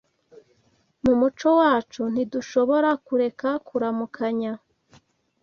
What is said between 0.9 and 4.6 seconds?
Mu muco wacu, ntidushobora kureka kuramukanya.